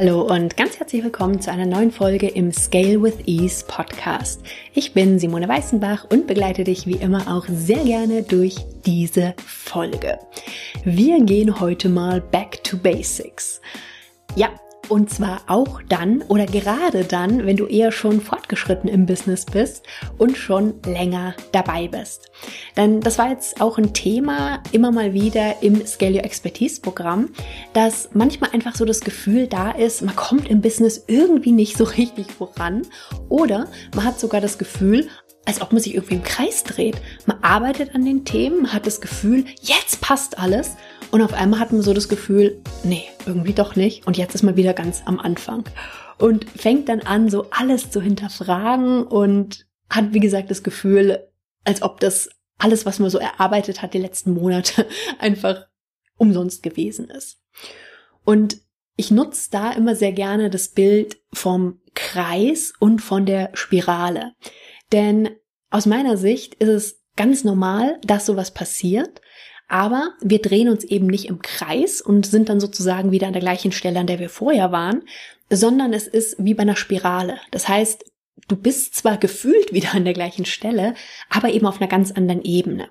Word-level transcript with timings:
Hallo 0.00 0.22
und 0.22 0.56
ganz 0.56 0.78
herzlich 0.78 1.04
willkommen 1.04 1.42
zu 1.42 1.52
einer 1.52 1.66
neuen 1.66 1.90
Folge 1.90 2.26
im 2.26 2.52
Scale 2.52 3.02
with 3.02 3.18
Ease 3.26 3.62
Podcast. 3.66 4.40
Ich 4.72 4.94
bin 4.94 5.18
Simone 5.18 5.46
Weißenbach 5.46 6.06
und 6.08 6.26
begleite 6.26 6.64
dich 6.64 6.86
wie 6.86 6.96
immer 6.96 7.30
auch 7.30 7.44
sehr 7.46 7.84
gerne 7.84 8.22
durch 8.22 8.56
diese 8.86 9.34
Folge. 9.44 10.18
Wir 10.84 11.22
gehen 11.22 11.60
heute 11.60 11.90
mal 11.90 12.22
back 12.22 12.64
to 12.64 12.78
basics. 12.78 13.60
Ja, 14.36 14.48
und 14.90 15.08
zwar 15.08 15.42
auch 15.46 15.80
dann 15.88 16.22
oder 16.22 16.46
gerade 16.46 17.04
dann, 17.04 17.46
wenn 17.46 17.56
du 17.56 17.66
eher 17.66 17.92
schon 17.92 18.20
fortgeschritten 18.20 18.90
im 18.90 19.06
Business 19.06 19.44
bist 19.46 19.86
und 20.18 20.36
schon 20.36 20.74
länger 20.84 21.34
dabei 21.52 21.86
bist. 21.86 22.30
Denn 22.76 23.00
das 23.00 23.16
war 23.16 23.30
jetzt 23.30 23.60
auch 23.60 23.78
ein 23.78 23.94
Thema 23.94 24.62
immer 24.72 24.90
mal 24.90 25.14
wieder 25.14 25.62
im 25.62 25.86
Scale 25.86 26.16
Your 26.16 26.24
Expertise 26.24 26.80
Programm, 26.80 27.30
dass 27.72 28.10
manchmal 28.14 28.50
einfach 28.50 28.74
so 28.74 28.84
das 28.84 29.00
Gefühl 29.00 29.46
da 29.46 29.70
ist, 29.70 30.02
man 30.02 30.16
kommt 30.16 30.50
im 30.50 30.60
Business 30.60 31.04
irgendwie 31.06 31.52
nicht 31.52 31.76
so 31.76 31.84
richtig 31.98 32.32
voran 32.32 32.82
oder 33.28 33.68
man 33.94 34.04
hat 34.04 34.18
sogar 34.18 34.40
das 34.40 34.58
Gefühl, 34.58 35.08
als 35.46 35.62
ob 35.62 35.72
man 35.72 35.80
sich 35.80 35.94
irgendwie 35.94 36.16
im 36.16 36.22
Kreis 36.22 36.64
dreht. 36.64 36.96
Man 37.26 37.38
arbeitet 37.42 37.94
an 37.94 38.04
den 38.04 38.24
Themen, 38.24 38.72
hat 38.72 38.86
das 38.86 39.00
Gefühl, 39.00 39.44
jetzt 39.62 40.00
passt 40.00 40.38
alles 40.38 40.76
und 41.10 41.22
auf 41.22 41.32
einmal 41.32 41.60
hat 41.60 41.72
man 41.72 41.82
so 41.82 41.92
das 41.92 42.08
Gefühl, 42.08 42.60
nee, 42.84 43.04
irgendwie 43.26 43.52
doch 43.52 43.76
nicht. 43.76 44.06
Und 44.06 44.16
jetzt 44.16 44.34
ist 44.34 44.42
man 44.42 44.56
wieder 44.56 44.74
ganz 44.74 45.02
am 45.06 45.18
Anfang. 45.18 45.64
Und 46.18 46.48
fängt 46.50 46.88
dann 46.88 47.00
an, 47.00 47.28
so 47.30 47.46
alles 47.50 47.90
zu 47.90 48.00
hinterfragen 48.00 49.04
und 49.04 49.66
hat, 49.88 50.12
wie 50.12 50.20
gesagt, 50.20 50.50
das 50.50 50.62
Gefühl, 50.62 51.26
als 51.64 51.82
ob 51.82 52.00
das 52.00 52.30
alles, 52.58 52.86
was 52.86 52.98
man 52.98 53.10
so 53.10 53.18
erarbeitet 53.18 53.82
hat 53.82 53.94
die 53.94 53.98
letzten 53.98 54.34
Monate, 54.34 54.86
einfach 55.18 55.66
umsonst 56.16 56.62
gewesen 56.62 57.08
ist. 57.08 57.40
Und 58.24 58.58
ich 58.96 59.10
nutze 59.10 59.48
da 59.50 59.72
immer 59.72 59.96
sehr 59.96 60.12
gerne 60.12 60.50
das 60.50 60.68
Bild 60.68 61.18
vom 61.32 61.80
Kreis 61.94 62.74
und 62.78 63.00
von 63.00 63.24
der 63.24 63.50
Spirale. 63.54 64.34
Denn 64.92 65.30
aus 65.70 65.86
meiner 65.86 66.18
Sicht 66.18 66.54
ist 66.56 66.68
es 66.68 67.02
ganz 67.16 67.42
normal, 67.42 67.98
dass 68.04 68.26
sowas 68.26 68.52
passiert. 68.52 69.22
Aber 69.70 70.14
wir 70.20 70.42
drehen 70.42 70.68
uns 70.68 70.82
eben 70.82 71.06
nicht 71.06 71.26
im 71.26 71.42
Kreis 71.42 72.00
und 72.00 72.26
sind 72.26 72.48
dann 72.48 72.58
sozusagen 72.58 73.12
wieder 73.12 73.28
an 73.28 73.32
der 73.32 73.40
gleichen 73.40 73.70
Stelle, 73.70 74.00
an 74.00 74.08
der 74.08 74.18
wir 74.18 74.28
vorher 74.28 74.72
waren, 74.72 75.04
sondern 75.48 75.92
es 75.92 76.08
ist 76.08 76.34
wie 76.38 76.54
bei 76.54 76.62
einer 76.62 76.74
Spirale. 76.74 77.38
Das 77.52 77.68
heißt, 77.68 78.04
du 78.48 78.56
bist 78.56 78.96
zwar 78.96 79.16
gefühlt 79.16 79.72
wieder 79.72 79.94
an 79.94 80.04
der 80.04 80.12
gleichen 80.12 80.44
Stelle, 80.44 80.94
aber 81.28 81.50
eben 81.50 81.66
auf 81.66 81.80
einer 81.80 81.88
ganz 81.88 82.10
anderen 82.10 82.42
Ebene. 82.42 82.88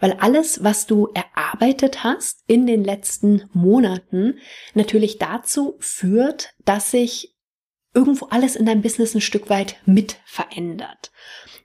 Weil 0.00 0.14
alles, 0.14 0.64
was 0.64 0.86
du 0.86 1.10
erarbeitet 1.12 2.02
hast 2.02 2.42
in 2.46 2.66
den 2.66 2.82
letzten 2.82 3.50
Monaten, 3.52 4.38
natürlich 4.72 5.18
dazu 5.18 5.76
führt, 5.80 6.54
dass 6.64 6.92
sich 6.92 7.31
irgendwo 7.94 8.26
alles 8.26 8.56
in 8.56 8.66
deinem 8.66 8.82
Business 8.82 9.14
ein 9.14 9.20
Stück 9.20 9.50
weit 9.50 9.76
mit 9.84 10.16
verändert. 10.24 11.10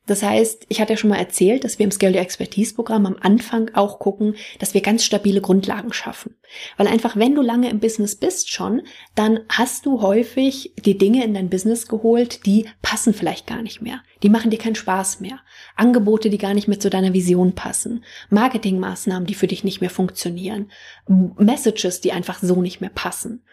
Das 0.07 0.23
heißt, 0.23 0.65
ich 0.69 0.79
hatte 0.79 0.93
ja 0.93 0.97
schon 0.97 1.09
mal 1.09 1.17
erzählt, 1.17 1.65
dass 1.65 1.79
wir 1.79 1.83
im 1.83 1.91
Scale 1.91 2.15
Your 2.15 2.21
Expertise 2.21 2.73
Programm 2.73 3.05
am 3.05 3.17
Anfang 3.19 3.71
auch 3.73 3.99
gucken, 3.99 4.35
dass 4.57 4.73
wir 4.73 4.79
ganz 4.79 5.03
stabile 5.03 5.41
Grundlagen 5.41 5.91
schaffen. 5.91 6.35
Weil 6.77 6.87
einfach, 6.87 7.17
wenn 7.17 7.35
du 7.35 7.41
lange 7.41 7.69
im 7.69 7.81
Business 7.81 8.15
bist 8.15 8.49
schon, 8.49 8.83
dann 9.15 9.41
hast 9.49 9.85
du 9.85 10.01
häufig 10.01 10.73
die 10.85 10.97
Dinge 10.97 11.25
in 11.25 11.33
dein 11.33 11.49
Business 11.49 11.87
geholt, 11.87 12.45
die 12.45 12.67
passen 12.81 13.13
vielleicht 13.13 13.47
gar 13.47 13.61
nicht 13.61 13.81
mehr. 13.81 14.01
Die 14.23 14.29
machen 14.29 14.49
dir 14.49 14.59
keinen 14.59 14.75
Spaß 14.75 15.19
mehr. 15.19 15.41
Angebote, 15.75 16.29
die 16.29 16.37
gar 16.37 16.53
nicht 16.53 16.69
mehr 16.69 16.79
zu 16.79 16.89
deiner 16.89 17.11
Vision 17.11 17.53
passen. 17.53 18.05
Marketingmaßnahmen, 18.29 19.27
die 19.27 19.35
für 19.35 19.47
dich 19.47 19.65
nicht 19.65 19.81
mehr 19.81 19.89
funktionieren. 19.89 20.71
Messages, 21.07 21.99
die 21.99 22.13
einfach 22.13 22.39
so 22.41 22.61
nicht 22.61 22.79
mehr 22.79 22.91
passen. 22.95 23.43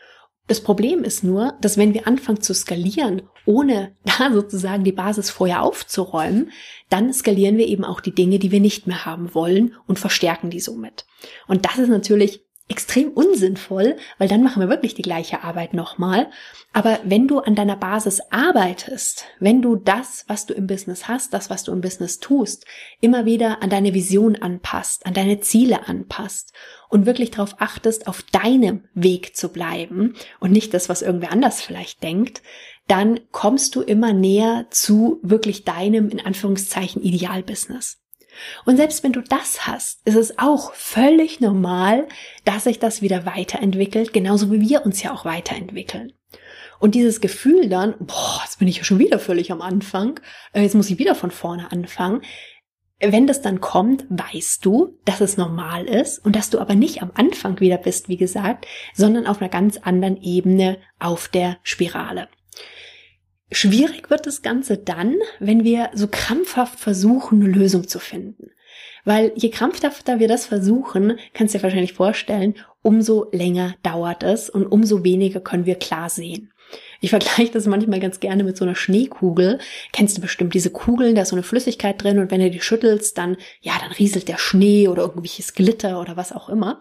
Das 0.47 0.60
Problem 0.60 1.05
ist 1.05 1.25
nur, 1.25 1.55
dass 1.62 1.78
wenn 1.78 1.94
wir 1.94 2.06
anfangen 2.06 2.43
zu 2.43 2.53
skalieren, 2.53 3.22
ohne 3.47 3.97
da 4.05 4.32
sozusagen 4.32 4.84
die 4.84 4.93
Basis 4.93 5.31
vorher 5.31 5.62
aufzuräumen, 5.62 6.50
dann 6.91 7.12
skalieren 7.12 7.56
wir 7.56 7.66
eben 7.66 7.84
auch 7.84 8.00
die 8.00 8.15
Dinge, 8.15 8.38
die 8.38 8.50
wir 8.50 8.60
nicht 8.60 8.87
mehr 8.87 9.06
haben 9.06 9.34
wollen 9.34 9.75
und 9.87 9.99
verstärken 9.99 10.50
die 10.50 10.60
somit. 10.60 11.06
Und 11.47 11.65
das 11.65 11.78
ist 11.78 11.88
natürlich 11.88 12.44
extrem 12.69 13.11
unsinnvoll, 13.11 13.97
weil 14.19 14.29
dann 14.29 14.43
machen 14.43 14.61
wir 14.61 14.71
wirklich 14.71 14.95
die 14.95 15.03
gleiche 15.03 15.45
Arbeit 15.45 15.75
nochmal. 15.75 16.31
Aber 16.73 16.99
wenn 17.05 17.29
du 17.29 17.41
an 17.41 17.55
deiner 17.55 17.77
Basis 17.77 18.21
arbeitest, 18.31 19.27
wenn 19.39 19.61
du 19.61 19.77
das, 19.77 20.25
was 20.29 20.47
du 20.47 20.55
im 20.55 20.67
Business 20.67 21.07
hast, 21.07 21.35
das, 21.35 21.51
was 21.51 21.65
du 21.65 21.73
im 21.73 21.83
Business 21.83 22.21
tust, 22.21 22.65
immer 23.01 23.27
wieder 23.27 23.63
an 23.63 23.69
deine 23.69 23.93
Vision 23.93 24.37
anpasst, 24.37 25.05
an 25.05 25.13
deine 25.13 25.41
Ziele 25.41 25.87
anpasst 25.87 26.55
und 26.89 27.05
wirklich 27.05 27.31
darauf 27.31 27.57
achtest, 27.59 28.07
auf 28.07 28.23
deinem 28.23 28.85
Weg 28.95 29.37
zu 29.37 29.51
bleiben 29.51 30.15
und 30.41 30.51
nicht 30.51 30.73
das, 30.73 30.89
was 30.89 31.03
irgendwer 31.03 31.33
anders 31.33 31.61
vielleicht 31.61 32.03
denkt, 32.03 32.43
dann 32.87 33.21
kommst 33.31 33.77
du 33.77 33.83
immer 33.83 34.13
näher 34.15 34.67
zu 34.71 35.21
wirklich 35.23 35.65
deinem, 35.65 36.09
in 36.09 36.21
Anführungszeichen, 36.21 37.03
Idealbusiness. 37.03 38.04
Und 38.65 38.77
selbst 38.77 39.03
wenn 39.05 39.12
du 39.12 39.21
das 39.21 39.67
hast, 39.67 40.06
ist 40.06 40.17
es 40.17 40.39
auch 40.39 40.72
völlig 40.75 41.41
normal, 41.41 42.09
dass 42.45 42.65
sich 42.65 42.78
das 42.78 43.03
wieder 43.03 43.27
weiterentwickelt, 43.27 44.12
genauso 44.12 44.50
wie 44.53 44.61
wir 44.61 44.84
uns 44.84 45.03
ja 45.03 45.12
auch 45.12 45.25
weiterentwickeln. 45.25 46.12
Und 46.78 46.94
dieses 46.94 47.21
Gefühl 47.21 47.69
dann, 47.69 47.94
boah, 47.99 48.41
jetzt 48.44 48.59
bin 48.59 48.69
ich 48.69 48.78
ja 48.78 48.84
schon 48.84 48.99
wieder 48.99 49.19
völlig 49.19 49.53
am 49.53 49.62
Anfang, 49.62 50.21
äh, 50.53 50.62
jetzt 50.62 50.75
muss 50.75 50.91
ich 50.91 50.99
wieder 50.99 51.15
von 51.15 51.31
vorne 51.31 51.73
anfangen. 51.73 52.23
Wenn 53.00 53.27
das 53.27 53.43
dann 53.43 53.61
kommt, 53.61 54.06
weißt 54.09 54.65
du, 54.65 54.99
dass 55.05 55.21
es 55.21 55.37
normal 55.37 55.84
ist 55.84 56.25
und 56.25 56.37
dass 56.37 56.50
du 56.50 56.59
aber 56.59 56.75
nicht 56.75 57.03
am 57.03 57.11
Anfang 57.15 57.61
wieder 57.61 57.77
bist, 57.77 58.09
wie 58.09 58.17
gesagt, 58.17 58.67
sondern 58.94 59.27
auf 59.27 59.41
einer 59.41 59.50
ganz 59.50 59.78
anderen 59.78 60.17
Ebene 60.17 60.78
auf 60.99 61.28
der 61.28 61.59
Spirale. 61.62 62.28
Schwierig 63.53 64.10
wird 64.10 64.27
das 64.27 64.43
Ganze 64.43 64.78
dann, 64.78 65.16
wenn 65.38 65.65
wir 65.65 65.91
so 65.94 66.09
krampfhaft 66.09 66.81
versuchen, 66.81 67.43
eine 67.43 67.53
Lösung 67.53 67.87
zu 67.87 67.99
finden. 67.99 68.50
Weil 69.05 69.32
je 69.37 69.50
krampfhafter 69.50 70.19
wir 70.19 70.28
das 70.28 70.47
versuchen, 70.47 71.19
kannst 71.34 71.55
du 71.55 71.59
dir 71.59 71.62
wahrscheinlich 71.62 71.93
vorstellen, 71.93 72.55
umso 72.82 73.28
länger 73.32 73.75
dauert 73.82 74.22
es 74.22 74.49
und 74.49 74.66
umso 74.66 75.05
weniger 75.05 75.41
können 75.41 75.66
wir 75.66 75.75
klar 75.75 76.09
sehen. 76.09 76.53
Ich 77.00 77.10
vergleiche 77.10 77.53
das 77.53 77.66
manchmal 77.66 78.00
ganz 78.00 78.19
gerne 78.19 78.44
mit 78.44 78.56
so 78.56 78.65
einer 78.65 78.75
Schneekugel. 78.75 79.59
Kennst 79.93 80.16
du 80.16 80.22
bestimmt 80.22 80.55
diese 80.55 80.71
Kugeln, 80.71 81.15
da 81.15 81.22
ist 81.22 81.28
so 81.28 81.37
eine 81.37 81.43
Flüssigkeit 81.43 82.03
drin 82.03 82.19
und 82.19 82.31
wenn 82.31 82.41
du 82.41 82.50
die 82.50 82.62
schüttelst, 82.62 83.19
dann, 83.19 83.37
ja, 83.61 83.75
dann 83.78 83.93
rieselt 83.93 84.28
der 84.28 84.38
Schnee 84.38 84.88
oder 84.88 85.03
irgendwelches 85.03 85.53
Glitter 85.53 86.00
oder 86.00 86.16
was 86.16 86.32
auch 86.32 86.49
immer. 86.49 86.81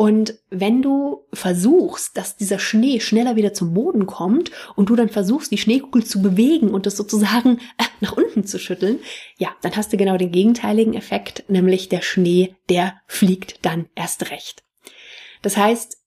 Und 0.00 0.38
wenn 0.48 0.80
du 0.80 1.26
versuchst, 1.30 2.16
dass 2.16 2.38
dieser 2.38 2.58
Schnee 2.58 3.00
schneller 3.00 3.36
wieder 3.36 3.52
zum 3.52 3.74
Boden 3.74 4.06
kommt 4.06 4.50
und 4.74 4.88
du 4.88 4.96
dann 4.96 5.10
versuchst, 5.10 5.52
die 5.52 5.58
Schneekugel 5.58 6.06
zu 6.06 6.22
bewegen 6.22 6.70
und 6.70 6.86
das 6.86 6.96
sozusagen 6.96 7.58
äh, 7.76 7.84
nach 8.00 8.16
unten 8.16 8.44
zu 8.44 8.58
schütteln, 8.58 9.00
ja, 9.36 9.50
dann 9.60 9.76
hast 9.76 9.92
du 9.92 9.98
genau 9.98 10.16
den 10.16 10.32
gegenteiligen 10.32 10.94
Effekt, 10.94 11.44
nämlich 11.48 11.90
der 11.90 12.00
Schnee, 12.00 12.56
der 12.70 12.94
fliegt 13.08 13.62
dann 13.66 13.90
erst 13.94 14.30
recht. 14.30 14.64
Das 15.42 15.58
heißt, 15.58 15.98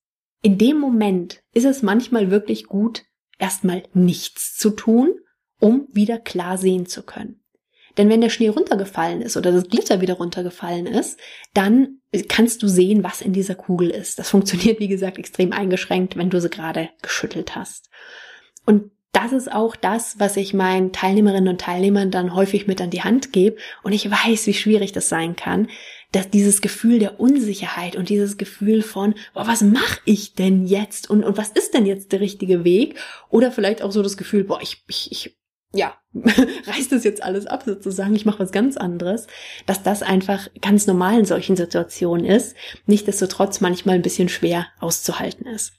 in 0.41 0.57
dem 0.57 0.79
Moment 0.79 1.43
ist 1.53 1.65
es 1.65 1.83
manchmal 1.83 2.31
wirklich 2.31 2.65
gut, 2.65 3.03
erstmal 3.37 3.83
nichts 3.93 4.57
zu 4.57 4.71
tun, 4.71 5.13
um 5.59 5.87
wieder 5.91 6.17
klar 6.17 6.57
sehen 6.57 6.87
zu 6.87 7.03
können. 7.03 7.42
Denn 7.97 8.09
wenn 8.09 8.21
der 8.21 8.29
Schnee 8.29 8.47
runtergefallen 8.47 9.21
ist 9.21 9.37
oder 9.37 9.51
das 9.51 9.67
Glitter 9.67 10.01
wieder 10.01 10.15
runtergefallen 10.15 10.87
ist, 10.87 11.19
dann 11.53 11.99
kannst 12.27 12.63
du 12.63 12.67
sehen, 12.67 13.03
was 13.03 13.21
in 13.21 13.33
dieser 13.33 13.55
Kugel 13.55 13.89
ist. 13.89 14.19
Das 14.19 14.29
funktioniert, 14.29 14.79
wie 14.79 14.87
gesagt, 14.87 15.17
extrem 15.17 15.53
eingeschränkt, 15.53 16.17
wenn 16.17 16.29
du 16.29 16.41
sie 16.41 16.49
gerade 16.49 16.89
geschüttelt 17.01 17.55
hast. 17.55 17.89
Und 18.65 18.91
das 19.11 19.31
ist 19.31 19.51
auch 19.51 19.75
das, 19.75 20.19
was 20.19 20.37
ich 20.37 20.55
meinen 20.55 20.91
Teilnehmerinnen 20.91 21.49
und 21.49 21.61
Teilnehmern 21.61 22.09
dann 22.09 22.33
häufig 22.33 22.65
mit 22.65 22.81
an 22.81 22.89
die 22.89 23.03
Hand 23.03 23.31
gebe. 23.31 23.57
Und 23.83 23.93
ich 23.93 24.09
weiß, 24.09 24.47
wie 24.47 24.55
schwierig 24.55 24.91
das 24.91 25.07
sein 25.07 25.35
kann, 25.35 25.67
dass 26.11 26.31
dieses 26.31 26.61
Gefühl 26.61 26.97
der 26.97 27.19
Unsicherheit 27.19 27.95
und 27.95 28.09
dieses 28.09 28.37
Gefühl 28.37 28.81
von, 28.81 29.13
boah, 29.35 29.47
was 29.47 29.61
mache 29.61 29.99
ich 30.05 30.33
denn 30.33 30.65
jetzt? 30.65 31.09
Und, 31.11 31.23
und 31.23 31.37
was 31.37 31.49
ist 31.49 31.75
denn 31.75 31.85
jetzt 31.85 32.11
der 32.11 32.21
richtige 32.21 32.63
Weg? 32.63 32.97
Oder 33.29 33.51
vielleicht 33.51 33.83
auch 33.83 33.91
so 33.91 34.01
das 34.01 34.17
Gefühl, 34.17 34.45
boah, 34.45 34.59
ich, 34.61 34.83
ich, 34.87 35.11
ich 35.11 35.37
ja, 35.73 35.95
reißt 36.13 36.91
das 36.91 37.03
jetzt 37.03 37.23
alles 37.23 37.47
ab 37.47 37.63
sozusagen, 37.65 38.15
ich 38.15 38.25
mache 38.25 38.39
was 38.39 38.51
ganz 38.51 38.77
anderes, 38.77 39.27
dass 39.65 39.83
das 39.83 40.03
einfach 40.03 40.47
ganz 40.61 40.85
normal 40.87 41.19
in 41.19 41.25
solchen 41.25 41.55
Situationen 41.55 42.25
ist, 42.25 42.55
nichtsdestotrotz 42.85 43.59
manchmal 43.59 43.95
ein 43.95 44.03
bisschen 44.03 44.29
schwer 44.29 44.67
auszuhalten 44.79 45.47
ist. 45.47 45.73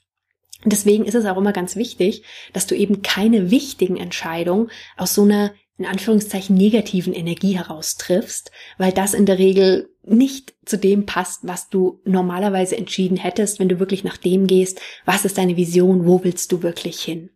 Deswegen 0.64 1.05
ist 1.05 1.14
es 1.14 1.26
auch 1.26 1.37
immer 1.37 1.52
ganz 1.52 1.76
wichtig, 1.76 2.25
dass 2.52 2.67
du 2.67 2.75
eben 2.75 3.02
keine 3.02 3.50
wichtigen 3.50 3.96
Entscheidungen 3.96 4.70
aus 4.96 5.14
so 5.14 5.23
einer 5.23 5.52
in 5.76 5.87
Anführungszeichen 5.87 6.56
negativen 6.56 7.12
Energie 7.12 7.56
heraus 7.56 7.96
triffst, 7.96 8.52
weil 8.79 8.93
das 8.93 9.12
in 9.12 9.26
der 9.26 9.38
Regel 9.38 9.91
nicht 10.05 10.55
zu 10.64 10.79
dem 10.79 11.05
passt, 11.05 11.41
was 11.43 11.69
du 11.69 12.00
normalerweise 12.05 12.76
entschieden 12.76 13.17
hättest, 13.17 13.58
wenn 13.58 13.69
du 13.69 13.81
wirklich 13.81 14.05
nach 14.05 14.17
dem 14.17 14.46
gehst, 14.46 14.81
was 15.05 15.25
ist 15.25 15.37
deine 15.37 15.56
Vision, 15.56 16.06
wo 16.06 16.23
willst 16.23 16.52
du 16.52 16.62
wirklich 16.62 17.00
hin. 17.02 17.31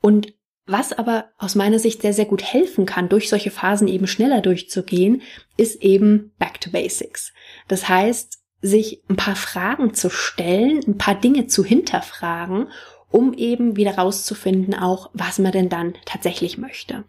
Und 0.00 0.32
was 0.66 0.92
aber 0.92 1.30
aus 1.38 1.54
meiner 1.54 1.78
Sicht 1.78 2.02
sehr, 2.02 2.12
sehr 2.12 2.26
gut 2.26 2.42
helfen 2.42 2.86
kann, 2.86 3.08
durch 3.08 3.28
solche 3.28 3.50
Phasen 3.50 3.88
eben 3.88 4.06
schneller 4.06 4.40
durchzugehen, 4.40 5.22
ist 5.56 5.82
eben 5.82 6.32
Back 6.38 6.60
to 6.60 6.70
Basics. 6.70 7.32
Das 7.68 7.88
heißt, 7.88 8.38
sich 8.62 9.02
ein 9.08 9.16
paar 9.16 9.36
Fragen 9.36 9.94
zu 9.94 10.10
stellen, 10.10 10.80
ein 10.86 10.98
paar 10.98 11.14
Dinge 11.14 11.46
zu 11.46 11.64
hinterfragen 11.64 12.68
um 13.10 13.34
eben 13.34 13.76
wieder 13.76 13.96
rauszufinden 13.96 14.74
auch, 14.74 15.10
was 15.12 15.38
man 15.38 15.52
denn 15.52 15.68
dann 15.68 15.94
tatsächlich 16.04 16.58
möchte. 16.58 17.04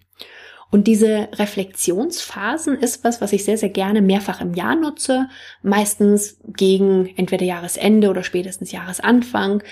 Und 0.71 0.87
diese 0.87 1.27
Reflexionsphasen 1.33 2.77
ist 2.77 3.03
was, 3.03 3.19
was 3.19 3.33
ich 3.33 3.43
sehr, 3.43 3.57
sehr 3.57 3.69
gerne 3.69 4.01
mehrfach 4.01 4.39
im 4.39 4.53
Jahr 4.53 4.75
nutze. 4.75 5.27
Meistens 5.61 6.39
gegen 6.47 7.07
entweder 7.17 7.45
Jahresende 7.45 8.09
oder 8.09 8.23
spätestens 8.23 8.71
Jahresanfang, 8.71 9.63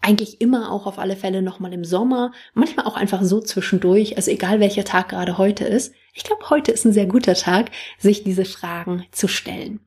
eigentlich 0.00 0.40
immer 0.40 0.70
auch 0.72 0.86
auf 0.86 0.98
alle 0.98 1.16
Fälle 1.16 1.42
nochmal 1.42 1.72
im 1.72 1.84
Sommer, 1.84 2.32
manchmal 2.54 2.86
auch 2.86 2.96
einfach 2.96 3.22
so 3.22 3.40
zwischendurch, 3.40 4.16
also 4.16 4.30
egal 4.30 4.60
welcher 4.60 4.84
Tag 4.84 5.08
gerade 5.10 5.38
heute 5.38 5.64
ist. 5.64 5.92
Ich 6.18 6.24
glaube, 6.24 6.50
heute 6.50 6.72
ist 6.72 6.84
ein 6.84 6.92
sehr 6.92 7.06
guter 7.06 7.34
Tag, 7.34 7.70
sich 7.96 8.24
diese 8.24 8.44
Fragen 8.44 9.06
zu 9.12 9.28
stellen. 9.28 9.78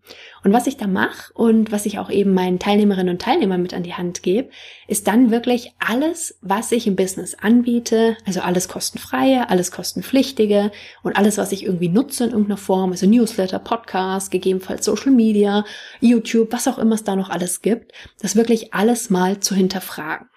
Und 0.46 0.54
was 0.54 0.66
ich 0.66 0.78
da 0.78 0.88
mache 0.88 1.34
und 1.34 1.74
was 1.74 1.86
ich 1.86 2.00
auch 2.00 2.10
eben 2.10 2.34
meinen 2.34 2.58
Teilnehmerinnen 2.58 3.16
und 3.16 3.22
Teilnehmern 3.22 3.62
mit 3.62 3.74
an 3.74 3.84
die 3.84 3.96
Hand 3.96 4.24
gebe, 4.24 4.50
ist 4.88 5.08
dann 5.08 5.30
wirklich 5.30 5.74
alles, 5.78 6.38
was 6.42 6.72
ich 6.72 6.88
im 6.88 6.96
Business 6.96 7.36
anbiete, 7.36 8.16
also 8.26 8.40
alles 8.40 8.70
kostenfreie, 8.70 9.50
alles 9.50 9.72
kostenpflichtige 9.72 10.72
und 11.04 11.18
alles, 11.18 11.38
was 11.38 11.52
ich 11.52 11.66
irgendwie 11.66 11.90
nutze 11.90 12.24
in 12.24 12.30
irgendeiner 12.30 12.56
Form, 12.56 12.92
also 12.92 13.08
Newsletter, 13.08 13.60
Podcast, 13.60 14.32
gegebenenfalls 14.32 14.86
Social 14.86 15.12
Media, 15.12 15.66
YouTube, 16.00 16.54
was 16.54 16.70
auch 16.70 16.78
immer 16.78 16.96
es 16.96 17.04
da 17.04 17.18
noch 17.18 17.30
alles 17.30 17.62
gibt, 17.62 17.92
das 18.22 18.38
wirklich 18.38 18.74
alles 18.74 19.10
mal 19.10 19.42
zu 19.42 19.54
hinterfragen. 19.54 20.30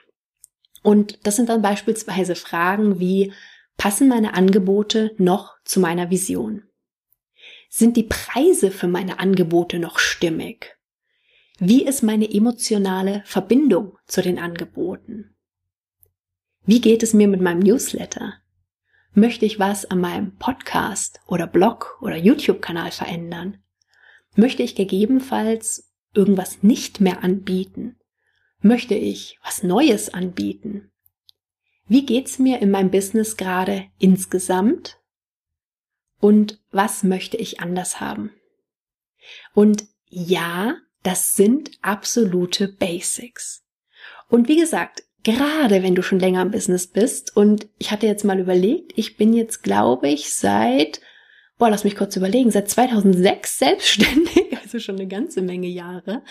Und 0.82 1.20
das 1.22 1.36
sind 1.36 1.48
dann 1.48 1.62
beispielsweise 1.62 2.34
Fragen 2.34 2.98
wie, 2.98 3.32
Passen 3.76 4.08
meine 4.08 4.34
Angebote 4.34 5.14
noch 5.18 5.56
zu 5.64 5.80
meiner 5.80 6.10
Vision? 6.10 6.62
Sind 7.68 7.96
die 7.96 8.04
Preise 8.04 8.70
für 8.70 8.88
meine 8.88 9.18
Angebote 9.18 9.78
noch 9.78 9.98
stimmig? 9.98 10.76
Wie 11.58 11.84
ist 11.84 12.02
meine 12.02 12.32
emotionale 12.32 13.22
Verbindung 13.26 13.98
zu 14.06 14.22
den 14.22 14.38
Angeboten? 14.38 15.36
Wie 16.66 16.80
geht 16.80 17.02
es 17.02 17.12
mir 17.12 17.28
mit 17.28 17.40
meinem 17.40 17.60
Newsletter? 17.60 18.34
Möchte 19.12 19.44
ich 19.44 19.58
was 19.58 19.84
an 19.84 20.00
meinem 20.00 20.36
Podcast 20.36 21.20
oder 21.26 21.46
Blog 21.46 21.98
oder 22.00 22.16
YouTube-Kanal 22.16 22.90
verändern? 22.90 23.58
Möchte 24.34 24.62
ich 24.62 24.74
gegebenenfalls 24.74 25.92
irgendwas 26.14 26.62
nicht 26.62 27.00
mehr 27.00 27.22
anbieten? 27.22 27.96
Möchte 28.60 28.94
ich 28.94 29.38
was 29.44 29.62
Neues 29.62 30.12
anbieten? 30.12 30.90
Wie 31.86 32.06
geht's 32.06 32.38
mir 32.38 32.60
in 32.60 32.70
meinem 32.70 32.90
Business 32.90 33.36
gerade 33.36 33.86
insgesamt? 33.98 34.98
Und 36.18 36.60
was 36.70 37.02
möchte 37.02 37.36
ich 37.36 37.60
anders 37.60 38.00
haben? 38.00 38.30
Und 39.54 39.84
ja, 40.08 40.76
das 41.02 41.36
sind 41.36 41.72
absolute 41.82 42.68
Basics. 42.68 43.62
Und 44.28 44.48
wie 44.48 44.56
gesagt, 44.56 45.04
gerade 45.22 45.82
wenn 45.82 45.94
du 45.94 46.02
schon 46.02 46.18
länger 46.18 46.42
im 46.42 46.50
Business 46.50 46.86
bist 46.86 47.36
und 47.36 47.68
ich 47.78 47.90
hatte 47.90 48.06
jetzt 48.06 48.24
mal 48.24 48.38
überlegt, 48.38 48.92
ich 48.96 49.16
bin 49.16 49.34
jetzt, 49.34 49.62
glaube 49.62 50.08
ich, 50.08 50.34
seit, 50.34 51.00
boah, 51.58 51.70
lass 51.70 51.84
mich 51.84 51.96
kurz 51.96 52.16
überlegen, 52.16 52.50
seit 52.50 52.70
2006 52.70 53.58
selbstständig, 53.58 54.56
also 54.62 54.78
schon 54.78 54.96
eine 54.96 55.08
ganze 55.08 55.42
Menge 55.42 55.68
Jahre 55.68 56.22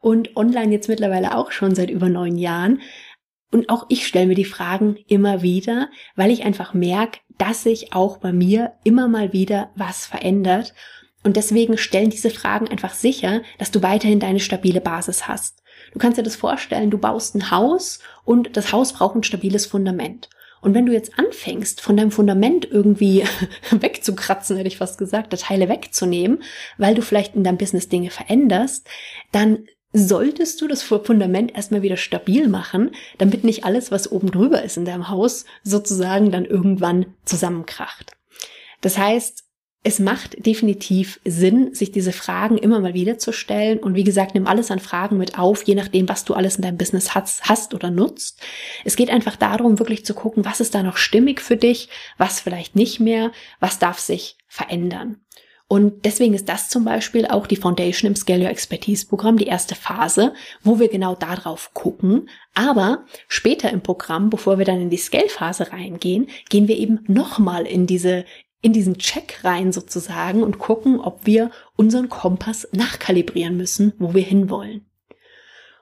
und 0.00 0.36
online 0.36 0.72
jetzt 0.72 0.88
mittlerweile 0.88 1.36
auch 1.36 1.50
schon 1.50 1.74
seit 1.74 1.90
über 1.90 2.08
neun 2.08 2.36
Jahren. 2.36 2.82
Und 3.52 3.68
auch 3.68 3.86
ich 3.88 4.06
stelle 4.06 4.26
mir 4.26 4.34
die 4.34 4.44
Fragen 4.44 4.96
immer 5.08 5.42
wieder, 5.42 5.88
weil 6.14 6.30
ich 6.30 6.44
einfach 6.44 6.72
merke, 6.72 7.18
dass 7.36 7.64
sich 7.64 7.92
auch 7.92 8.18
bei 8.18 8.32
mir 8.32 8.72
immer 8.84 9.08
mal 9.08 9.32
wieder 9.32 9.70
was 9.74 10.06
verändert. 10.06 10.74
Und 11.24 11.36
deswegen 11.36 11.76
stellen 11.76 12.10
diese 12.10 12.30
Fragen 12.30 12.68
einfach 12.68 12.94
sicher, 12.94 13.42
dass 13.58 13.70
du 13.70 13.82
weiterhin 13.82 14.20
deine 14.20 14.40
stabile 14.40 14.80
Basis 14.80 15.26
hast. 15.26 15.62
Du 15.92 15.98
kannst 15.98 16.18
dir 16.18 16.22
das 16.22 16.36
vorstellen, 16.36 16.90
du 16.90 16.98
baust 16.98 17.34
ein 17.34 17.50
Haus 17.50 17.98
und 18.24 18.56
das 18.56 18.72
Haus 18.72 18.92
braucht 18.92 19.16
ein 19.16 19.22
stabiles 19.24 19.66
Fundament. 19.66 20.28
Und 20.60 20.74
wenn 20.74 20.86
du 20.86 20.92
jetzt 20.92 21.18
anfängst, 21.18 21.80
von 21.80 21.96
deinem 21.96 22.10
Fundament 22.10 22.68
irgendwie 22.70 23.24
wegzukratzen, 23.70 24.56
hätte 24.56 24.68
ich 24.68 24.76
fast 24.76 24.98
gesagt, 24.98 25.36
Teile 25.40 25.68
wegzunehmen, 25.68 26.42
weil 26.78 26.94
du 26.94 27.02
vielleicht 27.02 27.34
in 27.34 27.44
deinem 27.44 27.58
Business 27.58 27.88
Dinge 27.88 28.10
veränderst, 28.10 28.86
dann 29.32 29.66
solltest 29.92 30.60
du 30.60 30.68
das 30.68 30.82
Fundament 30.82 31.54
erstmal 31.54 31.82
wieder 31.82 31.96
stabil 31.96 32.48
machen, 32.48 32.92
damit 33.18 33.44
nicht 33.44 33.64
alles, 33.64 33.90
was 33.90 34.10
oben 34.10 34.30
drüber 34.30 34.62
ist 34.62 34.76
in 34.76 34.84
deinem 34.84 35.08
Haus, 35.08 35.44
sozusagen 35.62 36.30
dann 36.30 36.44
irgendwann 36.44 37.06
zusammenkracht. 37.24 38.12
Das 38.80 38.98
heißt, 38.98 39.44
es 39.82 39.98
macht 39.98 40.44
definitiv 40.44 41.20
Sinn, 41.24 41.74
sich 41.74 41.90
diese 41.90 42.12
Fragen 42.12 42.58
immer 42.58 42.80
mal 42.80 42.92
wieder 42.92 43.16
zu 43.16 43.32
stellen. 43.32 43.78
Und 43.78 43.94
wie 43.94 44.04
gesagt, 44.04 44.34
nimm 44.34 44.46
alles 44.46 44.70
an 44.70 44.78
Fragen 44.78 45.16
mit 45.16 45.38
auf, 45.38 45.62
je 45.62 45.74
nachdem, 45.74 46.06
was 46.06 46.26
du 46.26 46.34
alles 46.34 46.56
in 46.56 46.62
deinem 46.62 46.76
Business 46.76 47.14
hast, 47.14 47.48
hast 47.48 47.72
oder 47.72 47.90
nutzt. 47.90 48.40
Es 48.84 48.96
geht 48.96 49.08
einfach 49.08 49.36
darum, 49.36 49.78
wirklich 49.78 50.04
zu 50.04 50.12
gucken, 50.12 50.44
was 50.44 50.60
ist 50.60 50.74
da 50.74 50.82
noch 50.82 50.98
stimmig 50.98 51.40
für 51.40 51.56
dich, 51.56 51.88
was 52.18 52.40
vielleicht 52.40 52.76
nicht 52.76 53.00
mehr, 53.00 53.32
was 53.58 53.78
darf 53.78 53.98
sich 53.98 54.36
verändern. 54.48 55.22
Und 55.72 56.04
deswegen 56.04 56.34
ist 56.34 56.48
das 56.48 56.68
zum 56.68 56.84
Beispiel 56.84 57.26
auch 57.26 57.46
die 57.46 57.54
Foundation 57.54 58.08
im 58.08 58.16
Scale 58.16 58.42
Your 58.42 58.50
Expertise 58.50 59.06
Programm, 59.06 59.36
die 59.36 59.46
erste 59.46 59.76
Phase, 59.76 60.34
wo 60.64 60.80
wir 60.80 60.88
genau 60.88 61.14
darauf 61.14 61.72
gucken. 61.74 62.28
Aber 62.54 63.04
später 63.28 63.70
im 63.70 63.80
Programm, 63.80 64.30
bevor 64.30 64.58
wir 64.58 64.64
dann 64.64 64.80
in 64.80 64.90
die 64.90 64.96
Scale-Phase 64.96 65.70
reingehen, 65.70 66.26
gehen 66.48 66.66
wir 66.66 66.76
eben 66.76 67.04
nochmal 67.06 67.66
in 67.66 67.86
diese 67.86 68.24
in 68.62 68.72
diesen 68.72 68.98
Check 68.98 69.44
rein 69.44 69.70
sozusagen 69.70 70.42
und 70.42 70.58
gucken, 70.58 70.98
ob 70.98 71.24
wir 71.24 71.52
unseren 71.76 72.08
Kompass 72.08 72.66
nachkalibrieren 72.72 73.56
müssen, 73.56 73.92
wo 74.00 74.12
wir 74.12 74.24
hinwollen. 74.24 74.90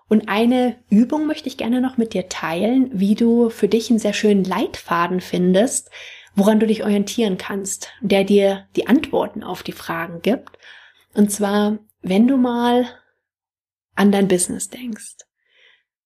Und 0.07 0.29
eine 0.29 0.77
Übung 0.91 1.27
möchte 1.27 1.49
ich 1.49 1.57
gerne 1.57 1.81
noch 1.81 1.97
mit 1.97 2.13
dir 2.13 2.29
teilen, 2.29 2.91
wie 2.93 3.15
du 3.15 3.49
für 3.49 3.69
dich 3.69 3.89
einen 3.89 3.99
sehr 3.99 4.13
schönen 4.13 4.45
Leitfaden 4.45 5.23
findest, 5.23 5.91
woran 6.39 6.61
du 6.61 6.67
dich 6.67 6.85
orientieren 6.85 7.37
kannst, 7.37 7.89
der 8.01 8.23
dir 8.23 8.69
die 8.77 8.87
Antworten 8.87 9.43
auf 9.43 9.65
die 9.65 9.73
Fragen 9.73 10.23
gibt. 10.23 10.57
Und 11.13 11.33
zwar, 11.33 11.79
wenn 12.01 12.29
du 12.29 12.37
mal 12.37 12.87
an 13.97 14.13
dein 14.13 14.29
Business 14.29 14.69
denkst, 14.69 15.17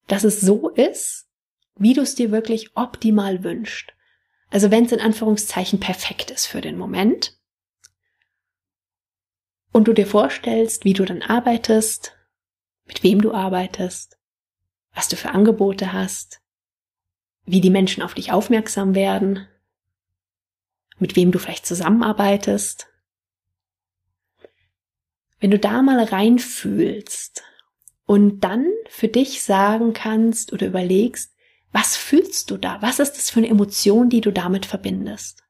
dass 0.07 0.25
es 0.25 0.41
so 0.41 0.71
ist, 0.71 1.29
wie 1.77 1.93
du 1.93 2.01
es 2.01 2.15
dir 2.15 2.31
wirklich 2.31 2.77
optimal 2.77 3.45
wünscht. 3.45 3.93
Also 4.51 4.71
wenn 4.71 4.87
es 4.87 4.93
in 4.93 5.01
Anführungszeichen 5.01 5.81
perfekt 5.81 6.31
ist 6.31 6.47
für 6.47 6.63
den 6.63 6.79
Moment. 6.79 7.39
Und 9.71 9.89
du 9.89 9.93
dir 9.93 10.07
vorstellst, 10.07 10.85
wie 10.85 10.95
du 10.95 11.05
dann 11.05 11.23
arbeitest, 11.23 12.17
mit 12.87 13.03
wem 13.03 13.21
du 13.21 13.33
arbeitest, 13.33 14.19
was 14.95 15.09
du 15.09 15.17
für 15.17 15.31
Angebote 15.31 15.93
hast, 15.93 16.41
wie 17.45 17.61
die 17.61 17.71
Menschen 17.71 18.03
auf 18.03 18.15
dich 18.15 18.33
aufmerksam 18.33 18.95
werden, 18.95 19.47
mit 21.03 21.17
wem 21.17 21.33
du 21.33 21.39
vielleicht 21.41 21.67
zusammenarbeitest. 21.67 22.87
Wenn 25.41 25.51
du 25.51 25.59
da 25.59 25.83
mal 25.83 26.03
reinfühlst 26.03 27.43
und 28.07 28.41
dann 28.45 28.67
für 28.89 29.09
dich 29.09 29.43
sagen 29.43 29.93
kannst 29.93 30.53
oder 30.53 30.69
überlegst, 30.69 31.35
was 31.73 31.97
fühlst 31.97 32.51
du 32.53 32.57
da? 32.57 32.81
Was 32.83 33.01
ist 33.01 33.15
das 33.15 33.31
für 33.31 33.41
eine 33.41 33.49
Emotion, 33.49 34.11
die 34.11 34.21
du 34.21 34.31
damit 34.31 34.65
verbindest? 34.65 35.43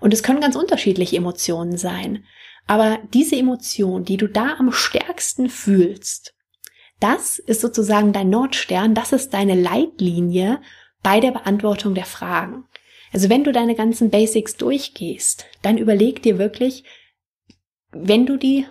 Und 0.00 0.12
es 0.12 0.24
können 0.24 0.40
ganz 0.40 0.56
unterschiedliche 0.56 1.16
Emotionen 1.16 1.76
sein. 1.76 2.24
Aber 2.66 2.98
diese 3.14 3.36
Emotion, 3.36 4.04
die 4.04 4.16
du 4.16 4.26
da 4.26 4.56
am 4.58 4.72
stärksten 4.72 5.48
fühlst, 5.48 6.34
das 6.98 7.38
ist 7.38 7.60
sozusagen 7.60 8.12
dein 8.12 8.30
Nordstern, 8.30 8.94
das 8.94 9.12
ist 9.12 9.34
deine 9.34 9.54
Leitlinie 9.54 10.60
bei 11.02 11.20
der 11.20 11.30
Beantwortung 11.30 11.94
der 11.94 12.06
Fragen. 12.06 12.64
Also 13.12 13.28
wenn 13.28 13.44
du 13.44 13.52
deine 13.52 13.74
ganzen 13.74 14.10
Basics 14.10 14.56
durchgehst, 14.56 15.46
dann 15.62 15.78
überleg 15.78 16.22
dir 16.22 16.38
wirklich, 16.38 16.84
wenn 17.92 18.26
du 18.26 18.36
die 18.36 18.66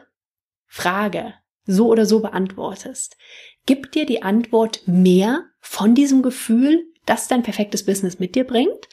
Frage 0.68 1.34
so 1.66 1.88
oder 1.88 2.06
so 2.06 2.20
beantwortest, 2.20 3.18
gibt 3.66 3.96
dir 3.96 4.06
die 4.06 4.22
Antwort 4.22 4.82
mehr 4.86 5.46
von 5.60 5.96
diesem 5.96 6.22
Gefühl, 6.22 6.86
das 7.06 7.28
dein 7.28 7.44
perfektes 7.44 7.86
Business 7.86 8.20
mit 8.20 8.36
dir 8.36 8.44
bringt, 8.44 8.88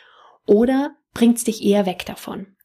oder 0.47 0.97
bringt 1.15 1.39
es 1.39 1.45
dich 1.45 1.63
eher 1.63 1.87
weg 1.87 2.05
davon? 2.07 2.57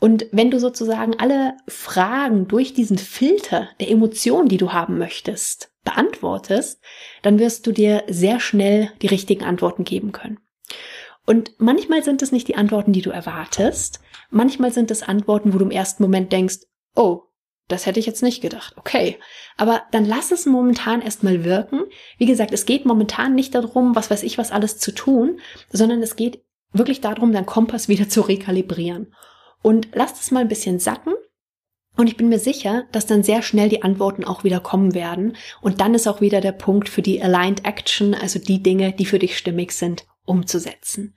Und 0.00 0.26
wenn 0.32 0.50
du 0.50 0.58
sozusagen 0.58 1.18
alle 1.18 1.56
Fragen 1.68 2.48
durch 2.48 2.74
diesen 2.74 2.98
Filter 2.98 3.68
der 3.80 3.90
Emotionen, 3.90 4.48
die 4.48 4.56
du 4.56 4.72
haben 4.72 4.98
möchtest, 4.98 5.72
beantwortest, 5.84 6.82
dann 7.22 7.38
wirst 7.38 7.66
du 7.66 7.72
dir 7.72 8.04
sehr 8.08 8.40
schnell 8.40 8.90
die 9.02 9.06
richtigen 9.06 9.44
Antworten 9.44 9.84
geben 9.84 10.12
können. 10.12 10.40
Und 11.26 11.52
manchmal 11.58 12.02
sind 12.02 12.22
es 12.22 12.32
nicht 12.32 12.48
die 12.48 12.56
Antworten, 12.56 12.92
die 12.92 13.02
du 13.02 13.10
erwartest. 13.10 14.00
Manchmal 14.30 14.72
sind 14.72 14.90
es 14.90 15.02
Antworten, 15.02 15.54
wo 15.54 15.58
du 15.58 15.64
im 15.64 15.70
ersten 15.70 16.02
Moment 16.02 16.32
denkst, 16.32 16.58
oh, 16.94 17.22
das 17.68 17.86
hätte 17.86 17.98
ich 17.98 18.06
jetzt 18.06 18.22
nicht 18.22 18.42
gedacht. 18.42 18.74
Okay. 18.76 19.18
Aber 19.56 19.82
dann 19.90 20.04
lass 20.04 20.32
es 20.32 20.44
momentan 20.44 21.00
erstmal 21.00 21.44
wirken. 21.44 21.84
Wie 22.18 22.26
gesagt, 22.26 22.52
es 22.52 22.66
geht 22.66 22.84
momentan 22.84 23.34
nicht 23.34 23.54
darum, 23.54 23.96
was 23.96 24.10
weiß 24.10 24.22
ich, 24.22 24.36
was 24.36 24.52
alles 24.52 24.78
zu 24.78 24.92
tun, 24.92 25.40
sondern 25.70 26.02
es 26.02 26.16
geht 26.16 26.42
wirklich 26.72 27.00
darum, 27.00 27.32
deinen 27.32 27.46
Kompass 27.46 27.88
wieder 27.88 28.08
zu 28.08 28.20
rekalibrieren. 28.20 29.14
Und 29.62 29.88
lass 29.94 30.20
es 30.20 30.30
mal 30.30 30.40
ein 30.40 30.48
bisschen 30.48 30.78
sacken 30.78 31.14
Und 31.96 32.08
ich 32.08 32.18
bin 32.18 32.28
mir 32.28 32.38
sicher, 32.38 32.84
dass 32.92 33.06
dann 33.06 33.22
sehr 33.22 33.40
schnell 33.40 33.70
die 33.70 33.82
Antworten 33.82 34.24
auch 34.24 34.44
wieder 34.44 34.60
kommen 34.60 34.92
werden. 34.92 35.36
Und 35.62 35.80
dann 35.80 35.94
ist 35.94 36.06
auch 36.06 36.20
wieder 36.20 36.42
der 36.42 36.52
Punkt 36.52 36.90
für 36.90 37.00
die 37.00 37.22
Aligned 37.22 37.64
Action, 37.64 38.14
also 38.14 38.38
die 38.38 38.62
Dinge, 38.62 38.92
die 38.92 39.06
für 39.06 39.18
dich 39.18 39.38
stimmig 39.38 39.72
sind, 39.72 40.04
umzusetzen. 40.24 41.14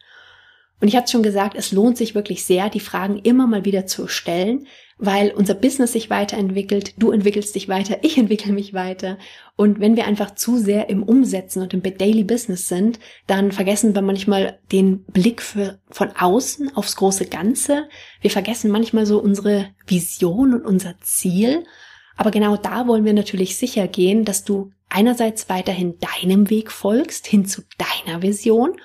Und 0.80 0.88
ich 0.88 0.96
hatte 0.96 1.12
schon 1.12 1.24
gesagt, 1.24 1.56
es 1.58 1.72
lohnt 1.72 1.98
sich 1.98 2.14
wirklich 2.14 2.46
sehr, 2.46 2.70
die 2.70 2.80
Fragen 2.80 3.18
immer 3.18 3.48
mal 3.48 3.66
wieder 3.66 3.88
zu 3.88 4.08
stellen, 4.08 4.68
weil 5.00 5.32
unser 5.32 5.56
Business 5.56 5.94
sich 5.94 6.10
weiterentwickelt, 6.10 6.94
du 6.98 7.12
entwickelst 7.12 7.56
dich 7.56 7.68
weiter, 7.68 7.98
ich 8.04 8.18
entwickle 8.18 8.54
mich 8.54 8.74
weiter. 8.74 9.18
Und 9.56 9.80
wenn 9.80 9.96
wir 9.96 10.06
einfach 10.06 10.36
zu 10.36 10.58
sehr 10.58 10.90
im 10.90 11.02
Umsetzen 11.02 11.64
und 11.64 11.74
im 11.74 11.82
Daily 11.82 12.24
Business 12.24 12.68
sind, 12.68 13.00
dann 13.26 13.52
vergessen 13.52 13.96
wir 13.96 14.04
manchmal 14.04 14.60
den 14.72 15.04
Blick 15.06 15.42
für, 15.42 15.80
von 15.90 16.12
außen 16.12 16.76
aufs 16.76 16.96
große 16.96 17.26
Ganze. 17.26 17.88
Wir 18.22 18.32
vergessen 18.32 18.70
manchmal 18.70 19.08
so 19.08 19.20
unsere 19.20 19.70
Vision 19.88 20.54
und 20.54 20.66
unser 20.66 20.96
Ziel. 21.02 21.64
Aber 22.18 22.30
genau 22.30 22.56
da 22.56 22.88
wollen 22.88 23.06
wir 23.06 23.14
natürlich 23.14 23.58
sicher 23.58 23.88
gehen, 23.88 24.26
dass 24.26 24.44
du 24.44 24.72
einerseits 24.90 25.50
weiterhin 25.50 25.96
deinem 26.00 26.50
Weg 26.52 26.72
folgst, 26.72 27.26
hin 27.28 27.46
zu 27.46 27.64
deiner 28.06 28.22
Vision 28.22 28.78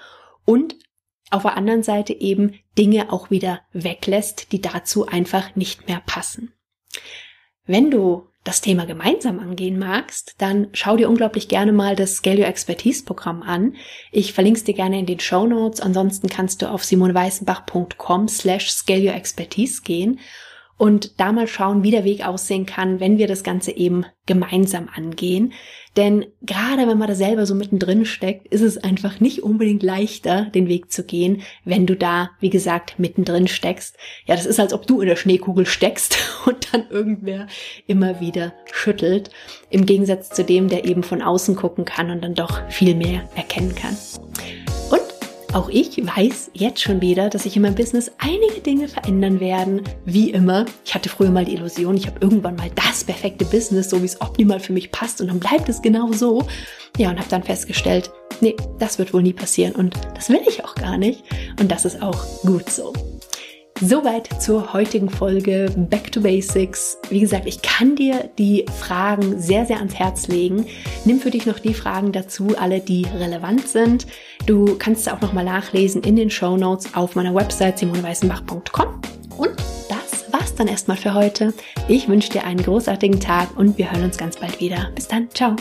und 0.44 0.76
auf 1.30 1.42
der 1.42 1.56
anderen 1.56 1.82
Seite 1.82 2.12
eben 2.12 2.58
Dinge 2.76 3.12
auch 3.12 3.30
wieder 3.30 3.60
weglässt, 3.72 4.52
die 4.52 4.60
dazu 4.60 5.06
einfach 5.06 5.56
nicht 5.56 5.88
mehr 5.88 6.02
passen. 6.04 6.52
Wenn 7.64 7.90
du 7.90 8.28
das 8.44 8.60
Thema 8.60 8.86
gemeinsam 8.86 9.38
angehen 9.38 9.78
magst, 9.78 10.34
dann 10.38 10.68
schau 10.72 10.96
dir 10.96 11.08
unglaublich 11.08 11.48
gerne 11.48 11.72
mal 11.72 11.94
das 11.94 12.16
Scale 12.16 12.40
Your 12.40 12.48
Expertise 12.48 13.04
Programm 13.04 13.42
an. 13.42 13.76
Ich 14.10 14.32
verlinke 14.32 14.58
es 14.58 14.64
dir 14.64 14.74
gerne 14.74 14.98
in 14.98 15.06
den 15.06 15.20
Show 15.20 15.46
Notes. 15.46 15.80
Ansonsten 15.80 16.28
kannst 16.28 16.60
du 16.60 16.68
auf 16.68 16.84
simonweißenbach.com 16.84 18.28
slash 18.28 18.70
Scale 18.72 19.08
Your 19.08 19.14
Expertise 19.14 19.82
gehen 19.82 20.18
und 20.82 21.20
da 21.20 21.30
mal 21.30 21.46
schauen, 21.46 21.84
wie 21.84 21.92
der 21.92 22.02
Weg 22.02 22.26
aussehen 22.26 22.66
kann, 22.66 22.98
wenn 22.98 23.16
wir 23.16 23.28
das 23.28 23.44
Ganze 23.44 23.70
eben 23.70 24.04
gemeinsam 24.26 24.88
angehen. 24.92 25.52
Denn 25.96 26.26
gerade 26.42 26.88
wenn 26.88 26.98
man 26.98 27.06
da 27.06 27.14
selber 27.14 27.46
so 27.46 27.54
mittendrin 27.54 28.04
steckt, 28.04 28.48
ist 28.48 28.62
es 28.62 28.78
einfach 28.78 29.20
nicht 29.20 29.44
unbedingt 29.44 29.84
leichter, 29.84 30.46
den 30.46 30.66
Weg 30.66 30.90
zu 30.90 31.04
gehen, 31.04 31.42
wenn 31.64 31.86
du 31.86 31.94
da, 31.94 32.30
wie 32.40 32.50
gesagt, 32.50 32.98
mittendrin 32.98 33.46
steckst. 33.46 33.96
Ja, 34.26 34.34
das 34.34 34.44
ist, 34.44 34.58
als 34.58 34.72
ob 34.72 34.88
du 34.88 35.00
in 35.00 35.06
der 35.06 35.14
Schneekugel 35.14 35.66
steckst 35.66 36.18
und 36.46 36.74
dann 36.74 36.90
irgendwer 36.90 37.46
immer 37.86 38.18
wieder 38.18 38.52
schüttelt. 38.72 39.30
Im 39.70 39.86
Gegensatz 39.86 40.30
zu 40.30 40.42
dem, 40.42 40.66
der 40.66 40.84
eben 40.84 41.04
von 41.04 41.22
außen 41.22 41.54
gucken 41.54 41.84
kann 41.84 42.10
und 42.10 42.24
dann 42.24 42.34
doch 42.34 42.60
viel 42.70 42.96
mehr 42.96 43.28
erkennen 43.36 43.76
kann. 43.76 43.96
Auch 45.52 45.68
ich 45.68 45.98
weiß 45.98 46.52
jetzt 46.54 46.80
schon 46.80 47.02
wieder, 47.02 47.28
dass 47.28 47.42
sich 47.42 47.56
in 47.56 47.62
meinem 47.62 47.74
Business 47.74 48.10
einige 48.16 48.62
Dinge 48.62 48.88
verändern 48.88 49.38
werden. 49.38 49.82
Wie 50.06 50.30
immer, 50.30 50.64
ich 50.82 50.94
hatte 50.94 51.10
früher 51.10 51.30
mal 51.30 51.44
die 51.44 51.52
Illusion, 51.52 51.94
ich 51.94 52.06
habe 52.06 52.20
irgendwann 52.22 52.56
mal 52.56 52.70
das 52.74 53.04
perfekte 53.04 53.44
Business, 53.44 53.90
so 53.90 54.00
wie 54.00 54.06
es 54.06 54.18
optimal 54.22 54.60
für 54.60 54.72
mich 54.72 54.90
passt 54.90 55.20
und 55.20 55.28
dann 55.28 55.38
bleibt 55.38 55.68
es 55.68 55.82
genau 55.82 56.10
so. 56.10 56.46
Ja, 56.96 57.10
und 57.10 57.18
habe 57.18 57.28
dann 57.28 57.42
festgestellt, 57.42 58.10
nee, 58.40 58.56
das 58.78 58.98
wird 58.98 59.12
wohl 59.12 59.22
nie 59.22 59.34
passieren 59.34 59.74
und 59.74 59.94
das 60.14 60.30
will 60.30 60.40
ich 60.48 60.64
auch 60.64 60.74
gar 60.74 60.96
nicht 60.96 61.22
und 61.60 61.70
das 61.70 61.84
ist 61.84 62.00
auch 62.00 62.24
gut 62.44 62.70
so. 62.70 62.94
Soweit 63.84 64.40
zur 64.40 64.72
heutigen 64.72 65.10
Folge 65.10 65.66
Back 65.76 66.12
to 66.12 66.20
Basics. 66.20 66.98
Wie 67.10 67.18
gesagt, 67.18 67.48
ich 67.48 67.62
kann 67.62 67.96
dir 67.96 68.30
die 68.38 68.64
Fragen 68.78 69.40
sehr, 69.40 69.66
sehr 69.66 69.78
ans 69.78 69.96
Herz 69.96 70.28
legen. 70.28 70.66
Nimm 71.04 71.18
für 71.18 71.32
dich 71.32 71.46
noch 71.46 71.58
die 71.58 71.74
Fragen 71.74 72.12
dazu, 72.12 72.54
alle, 72.56 72.78
die 72.78 73.04
relevant 73.18 73.66
sind. 73.66 74.06
Du 74.46 74.76
kannst 74.78 75.10
auch 75.10 75.20
nochmal 75.20 75.44
nachlesen 75.44 76.04
in 76.04 76.14
den 76.14 76.30
Show 76.30 76.56
Notes 76.56 76.94
auf 76.94 77.16
meiner 77.16 77.34
Website 77.34 77.80
simoneweißenbach.com. 77.80 79.00
Und 79.36 79.56
das 79.88 80.32
war's 80.32 80.54
dann 80.54 80.68
erstmal 80.68 80.96
für 80.96 81.14
heute. 81.14 81.52
Ich 81.88 82.06
wünsche 82.06 82.30
dir 82.30 82.44
einen 82.44 82.62
großartigen 82.62 83.18
Tag 83.18 83.56
und 83.58 83.78
wir 83.78 83.90
hören 83.90 84.04
uns 84.04 84.16
ganz 84.16 84.36
bald 84.36 84.60
wieder. 84.60 84.92
Bis 84.94 85.08
dann. 85.08 85.28
Ciao. 85.30 85.56